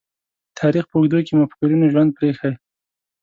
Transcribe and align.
تاریخ 0.59 0.85
په 0.87 0.95
اوږدو 0.97 1.19
کې 1.25 1.33
مُفکرینو 1.39 1.91
ژوند 1.93 2.09
پريښی. 2.17 2.51